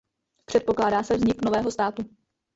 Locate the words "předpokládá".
0.45-1.03